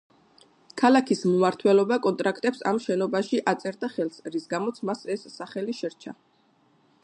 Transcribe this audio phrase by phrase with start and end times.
[0.81, 6.19] ქალაქის მმართველობა კონტრაქტებს ამ შენობაში აწერდა ხელს, რის გამოც მას ეს სახელი შერჩა.